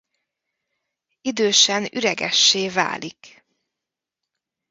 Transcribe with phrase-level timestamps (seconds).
[1.21, 3.43] Idősen üregessé válik.